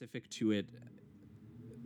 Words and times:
specific 0.00 0.30
to 0.30 0.50
it 0.50 0.64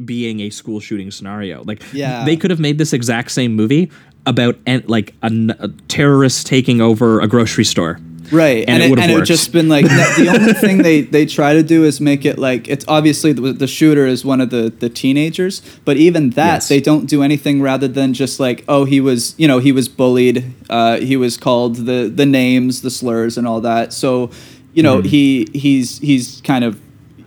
being 0.05 0.39
a 0.39 0.49
school 0.51 0.79
shooting 0.79 1.11
scenario. 1.11 1.65
Like, 1.65 1.83
Yeah. 1.93 2.25
they 2.25 2.37
could 2.37 2.53
have 2.53 2.61
made 2.61 2.79
this 2.79 2.93
exact 2.93 3.33
same 3.33 3.57
movie 3.57 3.91
about 4.25 4.57
en- 4.69 4.85
like 4.87 5.15
a, 5.23 5.27
n- 5.27 5.57
a 5.59 5.67
terrorist 5.89 6.47
taking 6.47 6.81
over 6.81 7.21
a 7.21 7.27
grocery 7.27 7.65
store. 7.65 7.99
right 8.31 8.65
And 8.69 8.85
and, 8.85 8.93
it 8.93 8.99
it, 9.01 9.11
it 9.11 9.15
worked. 9.15 9.27
just 9.27 9.51
been 9.53 9.69
like 9.69 9.85
the 9.87 10.29
only 10.33 10.53
thing 10.53 10.79
they 10.83 11.01
they 11.17 11.27
try 11.27 11.55
to 11.55 11.63
do 11.65 11.83
is 11.85 12.01
make 12.01 12.25
it 12.25 12.39
like 12.39 12.69
it's 12.69 12.85
obviously 12.87 13.33
the, 13.33 13.53
the 13.53 13.67
shooter 13.67 14.07
is 14.07 14.25
one 14.25 14.41
of 14.41 14.49
the 14.51 14.73
the 14.79 14.89
teenagers 14.89 15.61
but 15.85 15.97
even 15.97 16.31
that 16.31 16.55
Yes. 16.63 16.69
they 16.69 16.81
don't 16.81 17.07
do 17.07 17.23
anything 17.23 17.61
rather 17.61 17.89
than 17.89 18.15
just 18.15 18.39
like 18.41 18.65
oh 18.69 18.85
he 18.87 19.01
was 19.01 19.35
you 19.39 19.47
know 19.49 19.59
he 19.59 19.73
was 19.73 19.89
bullied 19.89 20.45
uh, 20.71 20.99
he 21.01 21.17
was 21.17 21.37
called 21.37 21.85
the 21.85 22.11
the 22.15 22.25
names 22.25 22.81
the 22.81 22.91
slurs 22.91 23.37
and 23.37 23.47
all 23.49 23.61
that 23.61 23.93
so 23.93 24.31
you 24.73 24.83
know 24.85 24.99
Mm-hmm. 24.99 25.09
he 25.09 25.47
he's 25.53 25.99
he's 25.99 26.41
kind 26.43 26.65
of 26.65 26.81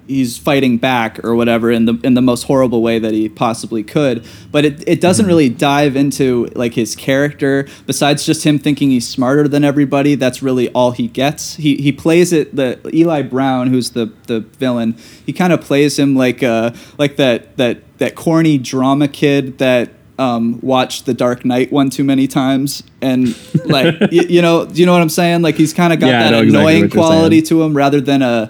he's 0.07 0.37
fighting 0.37 0.77
back 0.77 1.23
or 1.25 1.35
whatever 1.35 1.69
in 1.71 1.85
the 1.85 1.99
in 2.03 2.13
the 2.13 2.21
most 2.21 2.43
horrible 2.43 2.81
way 2.81 2.97
that 2.99 3.13
he 3.13 3.27
possibly 3.27 3.83
could 3.83 4.25
but 4.51 4.63
it, 4.65 4.83
it 4.87 5.01
doesn't 5.01 5.23
Mm-hmm. 5.23 5.27
really 5.27 5.49
dive 5.49 5.95
into 5.95 6.45
like 6.55 6.73
his 6.75 6.95
character 6.95 7.67
besides 7.85 8.25
just 8.25 8.45
him 8.45 8.57
thinking 8.59 8.89
he's 8.89 9.07
smarter 9.07 9.47
than 9.47 9.63
everybody 9.63 10.15
that's 10.15 10.41
really 10.41 10.69
all 10.69 10.91
he 10.91 11.07
gets 11.07 11.55
he 11.55 11.75
he 11.77 11.91
plays 11.91 12.31
it 12.31 12.55
the 12.55 12.79
Eli 12.93 13.21
Brown 13.21 13.67
who's 13.67 13.91
the 13.91 14.11
the 14.27 14.39
villain 14.41 14.95
he 15.25 15.33
kind 15.33 15.51
of 15.51 15.59
plays 15.61 15.99
him 15.99 16.15
like 16.15 16.41
uh 16.43 16.71
like 16.97 17.17
that 17.17 17.57
that 17.57 17.79
that 17.97 18.15
corny 18.15 18.57
drama 18.57 19.07
kid 19.07 19.57
that 19.57 19.89
um, 20.19 20.59
watched 20.61 21.05
The 21.05 21.13
Dark 21.13 21.45
Knight 21.45 21.71
one 21.71 21.91
too 21.91 22.03
many 22.03 22.25
times, 22.27 22.81
and 23.03 23.37
like 23.65 23.99
y- 24.01 24.07
you 24.27 24.41
know, 24.41 24.65
do 24.65 24.79
you 24.79 24.87
know 24.87 24.93
what 24.93 25.01
I'm 25.03 25.09
saying? 25.09 25.43
Like 25.43 25.53
he's 25.53 25.75
kind 25.75 25.93
of 25.93 25.99
got 25.99 26.07
Yeah, 26.07 26.23
that 26.23 26.31
know 26.31 26.39
exactly 26.41 26.75
annoying 26.77 26.89
quality 26.89 27.41
to 27.43 27.61
him 27.61 27.77
rather 27.77 28.01
than 28.01 28.23
a 28.23 28.49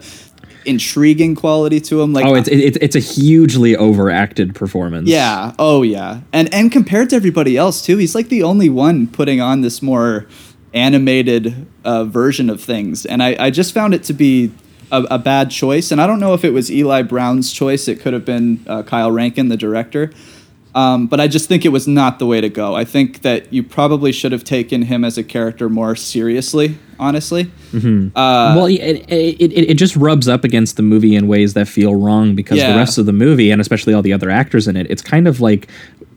intriguing 0.67 1.33
quality 1.35 1.79
to 1.81 2.01
him. 2.01 2.13
Like 2.13 2.25
Oh, 2.25 2.35
it's 2.35 2.47
it's 2.49 2.77
it's 2.81 2.95
a 2.95 2.99
hugely 2.99 3.75
overacted 3.75 4.53
performance. 4.53 5.07
yeah, 5.09 5.53
oh 5.57 5.81
yeah, 5.83 6.21
and 6.33 6.53
and 6.53 6.71
compared 6.71 7.09
to 7.11 7.15
everybody 7.15 7.57
else 7.57 7.81
too, 7.83 7.97
he's 7.97 8.13
like 8.15 8.29
the 8.29 8.43
only 8.43 8.69
one 8.69 9.07
putting 9.07 9.41
on 9.41 9.61
this 9.61 9.81
more 9.81 10.27
animated 10.73 11.65
uh, 11.83 12.03
version 12.03 12.49
of 12.49 12.61
things, 12.61 13.05
and 13.05 13.23
I 13.23 13.35
I 13.39 13.49
just 13.49 13.73
found 13.73 13.93
it 13.93 14.03
to 14.05 14.13
be. 14.13 14.51
A, 14.89 15.03
a 15.11 15.19
bad 15.19 15.51
choice, 15.51 15.91
and 15.91 15.99
I 15.99 16.07
don't 16.07 16.21
know 16.21 16.33
if 16.33 16.45
it 16.45 16.51
was 16.51 16.71
Eli 16.71 17.01
Brown's 17.01 17.51
choice. 17.51 17.89
It 17.89 17.99
could 17.99 18.13
have 18.13 18.23
been 18.23 18.63
uh, 18.67 18.83
Kyle 18.83 19.11
Rankin, 19.11 19.49
the 19.49 19.57
director. 19.57 20.11
Um, 20.77 21.07
but 21.07 21.19
I 21.19 21.27
just 21.27 21.47
think 21.49 21.65
it 21.65 21.69
was 21.69 21.87
not 21.87 22.19
the 22.19 22.25
way 22.27 22.39
to 22.39 22.49
go. 22.49 22.75
I 22.75 22.85
think 22.85 23.21
that 23.23 23.51
you 23.51 23.63
probably 23.63 24.11
should 24.11 24.31
have 24.31 24.43
taken 24.43 24.83
him 24.83 25.03
as 25.03 25.17
a 25.17 25.23
character 25.23 25.69
more 25.69 25.95
seriously, 25.95 26.77
honestly. 26.99 27.49
Uh, 27.73 28.53
well, 28.55 28.65
it, 28.67 28.79
it, 29.09 29.41
it, 29.41 29.69
it 29.71 29.73
just 29.75 29.95
rubs 29.95 30.27
up 30.27 30.43
against 30.43 30.75
the 30.77 30.83
movie 30.83 31.15
in 31.15 31.27
ways 31.27 31.53
that 31.55 31.67
feel 31.67 31.95
wrong 31.95 32.35
because 32.35 32.57
Yeah. 32.59 32.71
the 32.73 32.77
rest 32.77 32.97
of 32.99 33.05
the 33.07 33.13
movie, 33.13 33.49
and 33.49 33.59
especially 33.59 33.93
all 33.93 34.01
the 34.03 34.13
other 34.13 34.29
actors 34.29 34.67
in 34.67 34.75
it, 34.77 34.85
it's 34.89 35.01
kind 35.01 35.27
of 35.27 35.41
like 35.41 35.67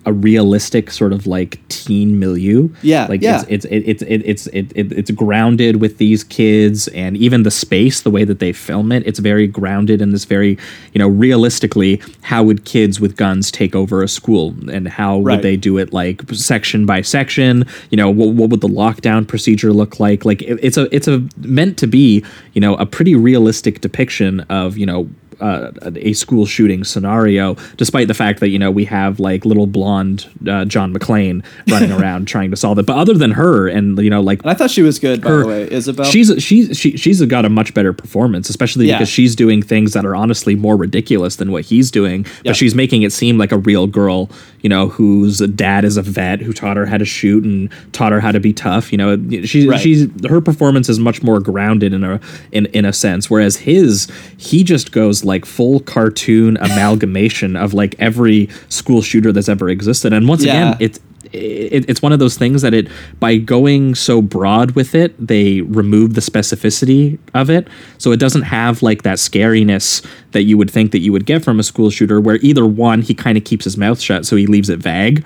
a 0.06 0.12
realistic 0.12 0.90
sort 0.90 1.12
of 1.12 1.26
like 1.26 1.60
teen 1.68 2.18
milieu. 2.18 2.68
Yeah, 2.82 3.06
like 3.08 3.22
yeah. 3.22 3.42
it's 3.48 3.66
it's 3.66 4.00
it's 4.00 4.02
it, 4.02 4.22
it's 4.24 4.46
it, 4.48 4.72
it, 4.74 4.92
it's 4.92 5.10
grounded 5.10 5.80
with 5.80 5.98
these 5.98 6.24
kids, 6.24 6.88
and 6.88 7.16
even 7.16 7.42
the 7.42 7.50
space, 7.50 8.00
the 8.00 8.10
way 8.10 8.24
that 8.24 8.38
they 8.38 8.52
film 8.52 8.92
it, 8.92 9.06
it's 9.06 9.18
very 9.18 9.46
grounded 9.46 10.00
in 10.00 10.10
this 10.10 10.24
very 10.24 10.58
you 10.94 10.98
know 10.98 11.08
realistically, 11.08 12.00
how 12.22 12.42
would 12.42 12.64
kids 12.64 13.00
with 13.00 13.16
guns 13.16 13.50
take 13.50 13.74
over 13.74 14.02
a 14.02 14.08
school, 14.08 14.54
and 14.70 14.88
how 14.88 15.20
Right. 15.20 15.36
would 15.36 15.42
they 15.42 15.56
do 15.56 15.76
it 15.78 15.92
like 15.92 16.22
section 16.32 16.86
by 16.86 17.02
section? 17.02 17.64
You 17.90 17.96
know, 17.96 18.08
what, 18.10 18.30
what 18.30 18.50
would 18.50 18.60
the 18.60 18.68
lockdown 18.68 19.26
procedure 19.26 19.72
look 19.72 20.00
like? 20.00 20.24
Like 20.24 20.42
it, 20.42 20.58
it's 20.62 20.76
a 20.76 20.94
it's 20.94 21.08
a 21.08 21.22
meant 21.38 21.76
to 21.78 21.86
be 21.86 22.24
you 22.54 22.60
know 22.60 22.74
a 22.76 22.86
pretty 22.86 23.14
realistic 23.14 23.80
depiction 23.80 24.40
of 24.48 24.78
you 24.78 24.86
know 24.86 25.08
uh, 25.40 25.70
a 25.96 26.12
school 26.12 26.46
shooting 26.46 26.84
scenario, 26.84 27.54
despite 27.76 28.08
the 28.08 28.14
fact 28.14 28.40
that 28.40 28.48
you 28.48 28.58
know 28.58 28.70
we 28.70 28.84
have 28.86 29.20
like 29.20 29.44
little 29.44 29.66
blonde 29.66 30.28
uh, 30.48 30.64
John 30.64 30.92
McClane 30.94 31.44
running 31.70 31.92
around 32.00 32.26
trying 32.26 32.50
to 32.50 32.56
solve 32.56 32.78
it. 32.78 32.86
But 32.86 32.96
other 32.96 33.14
than 33.14 33.32
her, 33.32 33.68
and 33.68 33.98
you 33.98 34.10
know, 34.10 34.20
like 34.20 34.42
and 34.42 34.50
I 34.50 34.54
thought 34.54 34.70
she 34.70 34.82
was 34.82 34.98
good, 34.98 35.22
by 35.22 35.30
the 35.30 35.46
way, 35.46 35.70
Isabel. 35.70 36.04
she's 36.06 36.32
she's 36.42 36.76
she, 36.78 36.96
she's 36.96 37.22
got 37.26 37.44
a 37.44 37.48
much 37.48 37.72
better 37.74 37.92
performance, 37.92 38.50
especially 38.50 38.86
Yeah. 38.86 38.96
because 38.98 39.08
she's 39.08 39.34
doing 39.36 39.62
things 39.62 39.92
that 39.92 40.04
are 40.04 40.14
honestly 40.16 40.54
more 40.54 40.76
ridiculous 40.76 41.36
than 41.36 41.52
what 41.52 41.64
he's 41.64 41.90
doing. 41.90 42.24
Yeah. 42.42 42.50
But 42.50 42.56
she's 42.56 42.74
making 42.74 43.02
it 43.02 43.12
seem 43.12 43.38
like 43.38 43.52
a 43.52 43.58
real 43.58 43.86
girl, 43.86 44.30
you 44.62 44.68
know, 44.68 44.88
whose 44.88 45.38
dad 45.38 45.84
is 45.84 45.96
a 45.96 46.02
vet 46.02 46.40
who 46.40 46.52
taught 46.52 46.76
her 46.76 46.86
how 46.86 46.98
to 46.98 47.04
shoot 47.04 47.44
and 47.44 47.70
taught 47.92 48.12
her 48.12 48.20
how 48.20 48.32
to 48.32 48.40
be 48.40 48.52
tough. 48.52 48.92
You 48.92 48.98
know, 48.98 49.16
she, 49.44 49.68
Right. 49.68 49.80
she's 49.80 50.06
her 50.28 50.40
performance 50.40 50.88
is 50.88 50.98
much 50.98 51.22
more 51.22 51.40
grounded 51.40 51.92
in 51.92 52.04
a 52.04 52.20
in 52.52 52.66
in 52.66 52.84
a 52.84 52.92
sense, 52.92 53.30
whereas 53.30 53.56
his 53.56 54.08
he 54.36 54.64
just 54.64 54.92
goes 54.92 55.19
like 55.24 55.44
full 55.44 55.80
cartoon 55.80 56.56
amalgamation 56.60 57.56
of 57.56 57.74
like 57.74 57.94
every 57.98 58.48
school 58.68 59.02
shooter 59.02 59.32
that's 59.32 59.48
ever 59.48 59.68
existed. 59.68 60.12
And 60.12 60.28
once 60.28 60.44
Yeah. 60.44 60.70
again, 60.70 60.76
it's 60.80 61.00
it, 61.32 61.88
it's 61.88 62.02
one 62.02 62.12
of 62.12 62.18
those 62.18 62.36
things 62.36 62.62
that 62.62 62.74
it 62.74 62.88
by 63.20 63.36
going 63.36 63.94
so 63.94 64.20
broad 64.20 64.72
with 64.72 64.96
it 64.96 65.14
they 65.24 65.60
remove 65.60 66.14
the 66.14 66.20
specificity 66.20 67.18
of 67.34 67.48
it 67.50 67.68
so 67.98 68.10
it 68.10 68.16
doesn't 68.18 68.42
have 68.42 68.82
like 68.82 69.02
that 69.02 69.18
scariness 69.18 70.04
that 70.32 70.42
you 70.44 70.56
would 70.58 70.70
think 70.70 70.92
that 70.92 71.00
you 71.00 71.12
would 71.12 71.26
get 71.26 71.42
from 71.44 71.58
a 71.58 71.62
school 71.62 71.90
shooter 71.90 72.20
where 72.20 72.36
either 72.36 72.64
one 72.66 73.02
he 73.02 73.14
kind 73.14 73.36
of 73.36 73.44
keeps 73.44 73.64
his 73.64 73.76
mouth 73.76 74.00
shut 74.00 74.24
so 74.26 74.36
he 74.36 74.46
leaves 74.46 74.68
it 74.68 74.78
vague 74.78 75.24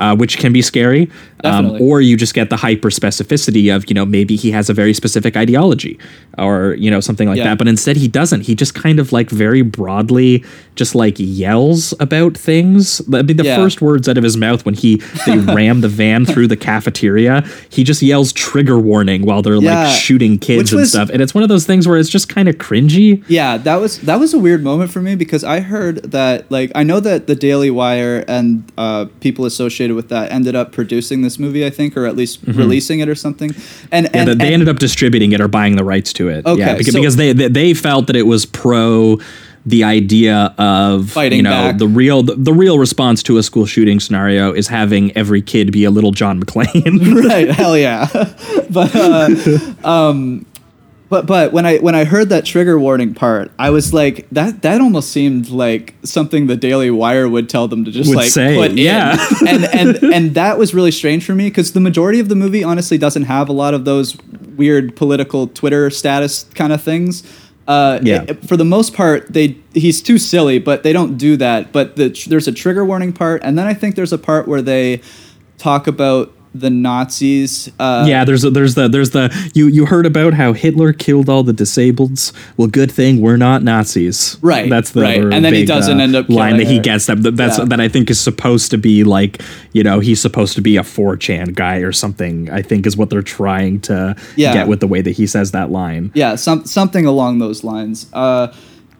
uh, 0.00 0.16
which 0.16 0.38
can 0.38 0.50
be 0.52 0.62
scary 0.62 1.10
um, 1.44 1.66
Mm-hmm. 1.68 1.82
Or 1.82 2.00
you 2.00 2.16
just 2.16 2.32
get 2.34 2.48
the 2.50 2.56
hyper 2.56 2.88
specificity 2.90 3.74
of 3.74 3.88
you 3.88 3.94
know 3.94 4.04
maybe 4.06 4.34
he 4.34 4.50
has 4.50 4.68
a 4.70 4.74
very 4.74 4.92
specific 4.94 5.36
ideology 5.36 5.98
or 6.38 6.74
you 6.78 6.90
know 6.90 7.00
something 7.00 7.28
like 7.28 7.36
Yeah. 7.36 7.44
that 7.44 7.58
but 7.58 7.68
instead 7.68 7.96
he 7.96 8.08
doesn't 8.08 8.40
he 8.42 8.54
just 8.54 8.74
kind 8.74 8.98
of 8.98 9.12
like 9.12 9.28
very 9.30 9.62
broadly 9.62 10.42
just 10.74 10.94
like 10.94 11.16
yells 11.18 11.92
about 12.00 12.36
things 12.36 13.00
i 13.14 13.22
mean 13.22 13.36
the 13.36 13.44
Yeah. 13.44 13.56
first 13.56 13.80
words 13.82 14.08
out 14.08 14.16
of 14.18 14.24
his 14.24 14.36
mouth 14.36 14.64
when 14.64 14.74
he 14.74 14.96
they 15.26 15.36
ram 15.58 15.80
the 15.82 15.88
van 15.88 16.24
through 16.26 16.48
the 16.48 16.56
cafeteria 16.56 17.44
he 17.68 17.84
just 17.84 18.00
yells 18.02 18.32
trigger 18.32 18.78
warning 18.78 19.22
while 19.26 19.42
they're 19.42 19.56
Yeah. 19.56 19.84
like 19.88 19.94
shooting 19.96 20.38
kids 20.38 20.58
Which 20.58 20.72
and 20.72 20.80
was- 20.80 20.90
stuff 20.92 21.10
and 21.12 21.20
it's 21.22 21.34
one 21.34 21.42
of 21.42 21.48
those 21.48 21.66
things 21.66 21.86
where 21.86 21.98
it's 21.98 22.08
just 22.10 22.28
kind 22.28 22.48
of 22.48 22.56
cringy 22.56 23.22
Yeah, 23.28 23.58
that 23.58 23.76
was 23.80 23.98
that 24.02 24.18
was 24.18 24.34
a 24.38 24.42
weird 24.42 24.62
moment 24.62 24.90
for 24.90 25.00
me 25.02 25.14
because 25.14 25.44
I 25.44 25.60
heard 25.60 25.96
that 26.12 26.50
like 26.50 26.72
I 26.74 26.82
know 26.82 27.00
that 27.00 27.26
the 27.26 27.34
Daily 27.34 27.70
Wire 27.70 28.24
and 28.28 28.70
uh, 28.78 29.06
people 29.20 29.44
associated 29.44 29.94
with 29.96 30.08
that 30.08 30.32
ended 30.32 30.54
up 30.54 30.72
producing 30.72 31.22
this 31.22 31.38
movie, 31.38 31.66
I 31.66 31.70
think, 31.70 31.96
or 31.96 32.06
at 32.06 32.16
least 32.16 32.40
releasing 32.46 33.00
it 33.00 33.08
or 33.08 33.14
something. 33.14 33.50
And 33.92 34.06
Mm-hmm. 34.06 34.14
yeah, 34.16 34.20
and, 34.32 34.40
they- 34.40 34.46
and- 34.46 34.54
ended 34.54 34.68
up 34.68 34.78
distributing 34.78 35.32
it 35.32 35.40
or 35.40 35.48
buying 35.48 35.76
the 35.76 35.84
rights 35.84 36.12
to 36.14 36.28
it 36.28 36.46
Okay, 36.46 36.60
yeah 36.60 36.72
because, 36.76 36.92
so- 36.94 36.98
because 37.00 37.16
they, 37.16 37.32
they 37.32 37.48
they 37.48 37.74
felt 37.74 38.06
that 38.06 38.16
it 38.16 38.22
was 38.26 38.46
pro 38.46 39.18
the 39.66 39.84
idea 39.84 40.54
of 40.56 41.10
Fighting 41.10 41.38
you 41.38 41.42
know 41.42 41.50
back. 41.50 41.78
the 41.78 41.88
real 41.88 42.22
the, 42.22 42.34
the 42.36 42.52
real 42.54 42.78
response 42.78 43.22
to 43.24 43.36
a 43.36 43.42
school 43.42 43.66
shooting 43.66 44.00
scenario 44.00 44.52
is 44.52 44.68
having 44.68 45.14
every 45.16 45.42
kid 45.42 45.72
be 45.72 45.84
a 45.84 45.90
little 45.90 46.12
John 46.12 46.40
McClane 46.42 47.24
right 47.28 47.50
hell 47.50 47.76
yeah 47.76 48.06
but 48.70 48.94
uh, 48.94 49.28
um 49.88 50.46
but 51.08 51.26
but 51.26 51.52
when 51.52 51.64
i 51.66 51.78
when 51.78 51.94
i 51.94 52.04
heard 52.04 52.28
that 52.28 52.44
trigger 52.44 52.78
warning 52.78 53.14
part 53.14 53.50
i 53.58 53.70
was 53.70 53.92
like 53.94 54.28
that 54.30 54.62
that 54.62 54.80
almost 54.80 55.10
seemed 55.10 55.48
like 55.50 55.94
something 56.02 56.46
the 56.46 56.56
daily 56.56 56.90
wire 56.90 57.28
would 57.28 57.48
tell 57.48 57.66
them 57.68 57.84
to 57.84 57.90
just 57.90 58.08
Would 58.08 58.16
like 58.18 58.30
say, 58.30 58.56
put 58.56 58.72
in. 58.72 58.78
yeah. 58.78 59.16
and 59.48 59.64
and 59.66 59.96
and 60.14 60.34
that 60.34 60.58
was 60.58 60.74
really 60.74 60.90
strange 60.90 61.24
for 61.24 61.34
me 61.34 61.48
because 61.48 61.72
the 61.72 61.80
majority 61.80 62.20
of 62.20 62.28
the 62.28 62.34
movie 62.36 62.62
honestly 62.64 62.98
doesn't 62.98 63.24
have 63.24 63.48
a 63.48 63.52
lot 63.52 63.74
of 63.74 63.84
those 63.84 64.16
weird 64.56 64.96
political 64.96 65.46
twitter 65.48 65.88
status 65.90 66.44
kind 66.54 66.72
of 66.72 66.82
things 66.82 67.22
uh, 67.68 68.00
Yeah. 68.02 68.24
it- 68.28 68.46
for 68.48 68.56
the 68.56 68.64
most 68.64 68.94
part, 68.94 69.30
they 69.30 69.54
he's 69.74 70.00
too 70.00 70.16
silly, 70.16 70.58
but 70.58 70.84
they 70.84 70.92
don't 70.94 71.18
do 71.18 71.36
that. 71.36 71.70
But 71.70 71.96
the, 71.96 72.08
there's 72.26 72.48
a 72.48 72.52
trigger 72.52 72.82
warning 72.82 73.12
part, 73.12 73.42
and 73.44 73.58
then 73.58 73.66
I 73.66 73.74
think 73.74 73.94
there's 73.94 74.10
a 74.14 74.16
part 74.16 74.48
where 74.48 74.62
they 74.62 75.02
talk 75.58 75.86
about 75.86 76.32
the 76.54 76.70
Nazis. 76.70 77.70
Uh, 77.78 78.04
Yeah, 78.08 78.24
there's 78.24 78.44
a, 78.44 78.50
there's 78.50 78.74
the 78.74 78.88
there's 78.88 79.10
the 79.10 79.30
you 79.54 79.66
you 79.66 79.86
heard 79.86 80.06
about 80.06 80.34
how 80.34 80.52
Hitler 80.52 80.92
killed 80.92 81.28
all 81.28 81.42
the 81.42 81.52
disableds. 81.52 82.32
Well, 82.56 82.68
good 82.68 82.90
thing 82.90 83.20
we're 83.20 83.36
not 83.36 83.62
Nazis. 83.62 84.36
Right, 84.42 84.68
That's 84.70 84.90
the 84.92 85.02
right. 85.02 85.20
And 85.22 85.44
then 85.44 85.54
he 85.54 85.64
doesn't 85.64 86.00
uh, 86.00 86.02
end 86.02 86.16
up 86.16 86.28
line 86.28 86.56
that 86.56 86.64
killing 86.64 86.74
he 86.76 86.80
gets. 86.80 87.06
That 87.06 87.22
that- 87.22 87.36
that's 87.36 87.58
Yeah. 87.58 87.64
that 87.66 87.80
I 87.80 87.88
think 87.88 88.10
is 88.10 88.20
supposed 88.20 88.70
to 88.70 88.78
be 88.78 89.04
like 89.04 89.42
you 89.72 89.82
know 89.82 90.00
he's 90.00 90.20
supposed 90.20 90.54
to 90.56 90.60
be 90.62 90.76
a 90.76 90.82
4chan 90.82 91.54
guy 91.54 91.76
or 91.78 91.92
something. 91.92 92.50
I 92.50 92.62
think 92.62 92.86
is 92.86 92.96
what 92.96 93.10
they're 93.10 93.22
trying 93.22 93.80
to 93.82 94.16
Yeah. 94.36 94.52
get 94.54 94.68
with 94.68 94.80
the 94.80 94.86
way 94.88 95.00
that 95.02 95.12
he 95.12 95.26
says 95.26 95.50
that 95.52 95.70
line. 95.70 96.10
yeah, 96.14 96.34
some 96.36 96.64
something 96.64 97.04
along 97.06 97.38
those 97.38 97.62
lines. 97.64 98.06
Uh, 98.12 98.48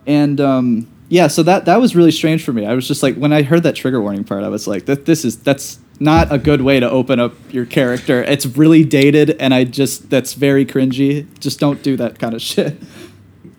and 0.06 0.40
um, 0.40 0.86
yeah, 1.08 1.26
so 1.26 1.42
that 1.42 1.64
that 1.64 1.80
was 1.80 1.96
really 1.96 2.10
strange 2.10 2.44
for 2.44 2.52
me. 2.52 2.66
I 2.66 2.74
was 2.74 2.86
just 2.86 3.02
like, 3.02 3.14
when 3.16 3.32
I 3.32 3.42
heard 3.42 3.62
that 3.62 3.74
trigger 3.74 4.00
warning 4.00 4.24
part, 4.24 4.44
I 4.44 4.48
was 4.48 4.66
like, 4.66 4.84
that 4.86 5.04
this 5.06 5.24
is 5.24 5.36
that's 5.38 5.78
not 6.00 6.32
a 6.32 6.38
good 6.38 6.62
way 6.62 6.80
to 6.80 6.88
open 6.88 7.18
up 7.18 7.34
your 7.50 7.66
character. 7.66 8.22
It's 8.22 8.46
really 8.46 8.84
dated, 8.84 9.30
and 9.40 9.52
I 9.52 9.64
just 9.64 10.10
that's 10.10 10.34
very 10.34 10.64
cringy. 10.64 11.26
Just 11.40 11.60
don't 11.60 11.82
do 11.82 11.96
that 11.96 12.18
kind 12.18 12.34
of 12.34 12.42
shit. 12.50 12.80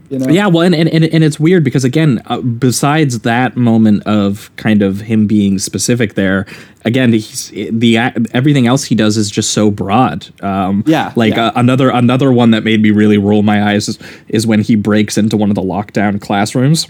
You 0.10 0.18
know? 0.18 0.28
Yeah, 0.28 0.48
well, 0.48 0.64
and, 0.64 0.74
and, 0.74 0.88
and 0.90 1.24
it's 1.24 1.40
weird 1.40 1.64
because 1.64 1.84
again, 1.84 2.20
uh, 2.26 2.42
besides 2.42 3.20
that 3.20 3.56
moment 3.56 4.02
of 4.08 4.50
kind 4.56 4.82
of 4.82 5.02
him 5.02 5.28
being 5.28 5.60
specific 5.60 6.16
there, 6.16 6.48
again, 6.84 7.14
he's 7.14 7.50
the 7.52 7.98
everything 8.34 8.66
else 8.66 8.86
he 8.86 8.96
does 8.96 9.18
is 9.18 9.30
just 9.30 9.52
so 9.52 9.70
broad. 9.70 10.28
Um, 10.44 10.84
Yeah, 10.88 11.14
like 11.16 11.36
yeah. 11.36 11.48
Uh, 11.48 11.52
another 11.58 11.92
another 11.92 12.32
one 12.32 12.50
that 12.52 12.64
made 12.64 12.82
me 12.82 12.90
really 12.90 13.20
roll 13.20 13.44
my 13.44 13.72
eyes 13.72 13.88
is, 13.88 14.00
is 14.30 14.48
when 14.48 14.62
he 14.62 14.76
breaks 14.76 15.16
into 15.16 15.38
one 15.38 15.50
of 15.50 15.56
the 15.56 15.62
lockdown 15.62 16.20
classrooms. 16.20 16.88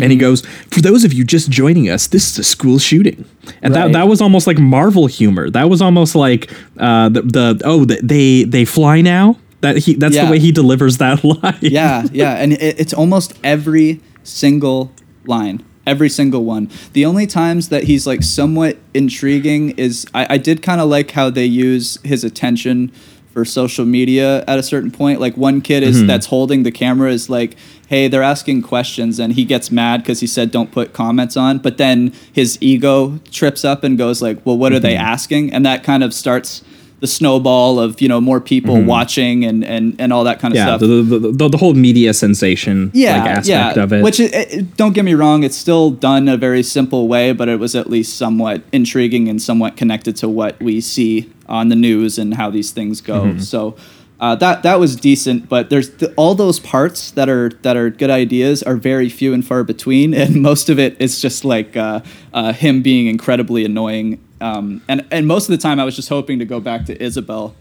And 0.00 0.12
he 0.12 0.18
goes, 0.18 0.42
"For 0.70 0.80
those 0.80 1.02
of 1.04 1.12
you 1.12 1.24
just 1.24 1.50
joining 1.50 1.88
us, 1.88 2.06
this 2.06 2.30
is 2.30 2.38
a 2.38 2.44
school 2.44 2.78
shooting," 2.78 3.24
and 3.62 3.74
Right. 3.74 3.86
that 3.86 3.92
that 3.92 4.08
was 4.08 4.20
almost 4.20 4.46
like 4.46 4.58
Marvel 4.58 5.06
humor. 5.06 5.50
That 5.50 5.68
was 5.70 5.80
almost 5.82 6.14
like 6.14 6.50
uh, 6.78 7.08
the, 7.08 7.22
the 7.22 7.60
oh 7.64 7.84
the, 7.84 7.98
they 8.02 8.44
they 8.44 8.64
fly 8.64 9.00
now. 9.00 9.38
That 9.60 9.78
he 9.78 9.94
that's 9.94 10.14
Yeah. 10.14 10.26
the 10.26 10.30
way 10.30 10.38
he 10.38 10.52
delivers 10.52 10.98
that 10.98 11.24
line. 11.42 11.56
yeah, 11.60 12.06
yeah, 12.12 12.34
and 12.34 12.52
it, 12.52 12.78
it's 12.78 12.92
almost 12.92 13.32
every 13.42 14.00
single 14.22 14.92
line, 15.26 15.64
every 15.86 16.08
single 16.10 16.44
one. 16.44 16.68
The 16.92 17.04
only 17.04 17.26
times 17.26 17.68
that 17.70 17.84
he's 17.84 18.06
like 18.06 18.22
somewhat 18.22 18.76
intriguing 18.94 19.70
is 19.70 20.06
I, 20.14 20.34
I 20.34 20.38
did 20.38 20.62
kind 20.62 20.80
of 20.80 20.88
like 20.88 21.10
how 21.12 21.28
they 21.30 21.44
use 21.46 21.98
his 22.04 22.22
attention 22.24 22.92
for 23.38 23.44
social 23.44 23.84
media 23.84 24.44
at 24.48 24.58
a 24.58 24.62
certain 24.64 24.90
point. 24.90 25.20
Like 25.20 25.36
one 25.36 25.60
kid 25.60 25.84
is 25.84 25.98
mm-hmm. 25.98 26.08
that's 26.08 26.26
holding 26.26 26.64
the 26.64 26.72
camera 26.72 27.12
is 27.12 27.30
like, 27.30 27.56
hey, 27.86 28.08
they're 28.08 28.20
asking 28.20 28.62
questions, 28.62 29.20
and 29.20 29.32
he 29.32 29.44
gets 29.44 29.70
mad 29.70 30.02
because 30.02 30.18
he 30.18 30.26
said 30.26 30.50
don't 30.50 30.72
put 30.72 30.92
comments 30.92 31.36
on, 31.36 31.58
but 31.58 31.78
then 31.78 32.12
his 32.32 32.58
ego 32.60 33.18
trips 33.30 33.64
up 33.64 33.84
and 33.84 33.96
goes 33.96 34.20
like, 34.20 34.44
well, 34.44 34.58
what 34.58 34.72
are 34.72 34.80
they 34.80 34.94
mm-hmm. 34.94 35.14
asking? 35.14 35.52
And 35.52 35.64
that 35.64 35.84
kind 35.84 36.02
of 36.02 36.12
starts. 36.12 36.64
The 37.00 37.06
snowball 37.06 37.78
of 37.78 38.00
you 38.00 38.08
know 38.08 38.20
more 38.20 38.40
people 38.40 38.74
mm-hmm. 38.74 38.88
watching 38.88 39.44
and, 39.44 39.64
and 39.64 39.94
and 40.00 40.12
all 40.12 40.24
that 40.24 40.40
kind 40.40 40.52
of 40.52 40.56
yeah. 40.56 40.64
stuff 40.66 40.80
The, 40.80 41.02
the, 41.02 41.18
the, 41.30 41.48
the 41.50 41.56
whole 41.56 41.74
media 41.74 42.12
sensation 42.12 42.90
yeah, 42.92 43.18
like 43.18 43.30
aspect 43.30 43.76
yeah. 43.76 43.82
of 43.84 43.92
it. 43.92 44.02
Which, 44.02 44.18
it, 44.18 44.34
it- 44.34 44.76
don't 44.76 44.94
get 44.94 45.04
me 45.04 45.14
wrong, 45.14 45.44
it's 45.44 45.56
still 45.56 45.92
done 45.92 46.26
a 46.26 46.36
very 46.36 46.64
simple 46.64 47.06
way, 47.06 47.30
but 47.32 47.48
it 47.48 47.60
was 47.60 47.76
at 47.76 47.88
least 47.88 48.18
somewhat 48.18 48.64
intriguing 48.72 49.28
and 49.28 49.40
somewhat 49.40 49.76
connected 49.76 50.16
to 50.16 50.28
what 50.28 50.60
we 50.60 50.80
see 50.80 51.30
on 51.48 51.68
the 51.68 51.76
news 51.76 52.18
and 52.18 52.34
how 52.34 52.50
these 52.50 52.70
things 52.70 53.00
go. 53.00 53.22
Mm-hmm. 53.22 53.40
So 53.40 53.76
uh, 54.20 54.34
that 54.36 54.64
that 54.64 54.80
was 54.80 54.96
decent, 54.96 55.48
but 55.48 55.70
there's 55.70 55.90
th- 55.90 56.12
all 56.16 56.34
those 56.34 56.58
parts 56.58 57.12
that 57.12 57.28
are 57.28 57.50
that 57.62 57.76
are 57.76 57.88
good 57.88 58.10
ideas 58.10 58.62
are 58.64 58.74
very 58.74 59.08
few 59.08 59.32
and 59.32 59.46
far 59.46 59.62
between, 59.62 60.12
and 60.12 60.42
most 60.42 60.68
of 60.68 60.78
it 60.78 61.00
is 61.00 61.20
just 61.20 61.44
like 61.44 61.76
uh, 61.76 62.00
uh, 62.34 62.52
him 62.52 62.82
being 62.82 63.06
incredibly 63.06 63.64
annoying. 63.64 64.20
Um, 64.40 64.82
and 64.88 65.06
and 65.12 65.28
most 65.28 65.48
of 65.48 65.52
the 65.52 65.58
time, 65.58 65.78
I 65.78 65.84
was 65.84 65.94
just 65.94 66.08
hoping 66.08 66.40
to 66.40 66.44
go 66.44 66.58
back 66.58 66.86
to 66.86 67.00
Isabel, 67.00 67.54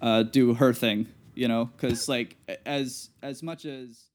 uh, 0.00 0.24
do 0.24 0.54
her 0.54 0.72
thing, 0.72 1.06
you 1.34 1.46
know, 1.46 1.66
because 1.76 2.08
like 2.08 2.36
as 2.66 3.10
as 3.22 3.40
much 3.42 3.64
as 3.64 4.09